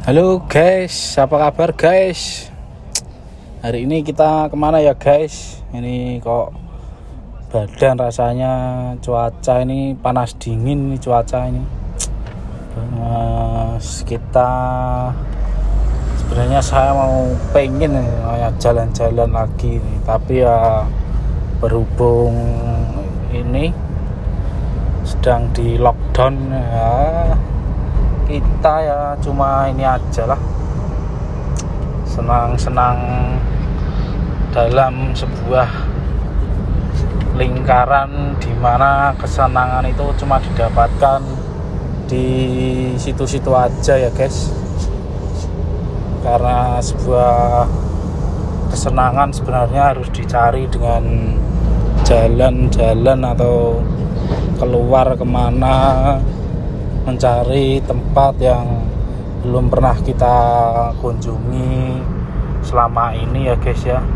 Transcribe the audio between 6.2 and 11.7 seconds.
kok badan rasanya cuaca ini panas dingin ini cuaca ini.